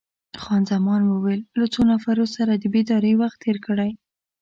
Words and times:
خان 0.41 0.61
زمان 0.71 1.01
وویل: 1.05 1.41
له 1.59 1.65
څو 1.73 1.81
نفرو 1.91 2.25
سره 2.35 2.51
د 2.55 2.65
بېدارۍ 2.73 3.13
وخت 3.21 3.37
تیر 3.43 3.57
کړی؟ 3.65 3.91